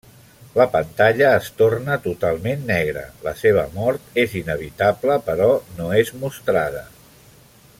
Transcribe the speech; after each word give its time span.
La 0.59 0.65
pantalla 0.75 1.25
es 1.39 1.49
torna 1.59 1.97
totalment 2.05 2.63
negra, 2.71 3.03
la 3.27 3.33
seva 3.41 3.67
mort 3.75 4.17
és 4.23 4.33
inevitable 4.41 5.19
però 5.29 5.51
no 5.81 5.91
és 6.01 6.11
mostrada. 6.25 6.83